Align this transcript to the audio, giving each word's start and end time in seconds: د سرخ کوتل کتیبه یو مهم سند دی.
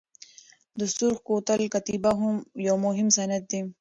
د 0.79 0.81
سرخ 0.95 1.17
کوتل 1.27 1.61
کتیبه 1.73 2.11
یو 2.67 2.75
مهم 2.85 3.07
سند 3.17 3.43
دی. 3.51 3.61